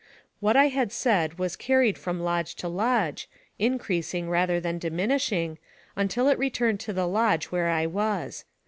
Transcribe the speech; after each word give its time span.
What 0.39 0.57
I 0.57 0.69
had 0.69 0.91
said 0.91 1.37
was 1.37 1.55
carried 1.55 1.95
from 1.95 2.21
lodge 2.21 2.55
to 2.55 2.67
lodge, 2.67 3.29
increasing 3.59 4.31
rather 4.31 4.59
than 4.59 4.79
di 4.79 4.89
minishing, 4.89 5.57
until 5.95 6.27
it 6.27 6.39
returned 6.39 6.79
to 6.79 6.91
the 6.93 7.07
lodge 7.07 7.51
where 7.51 7.69
I 7.69 7.85
was. 7.85 8.43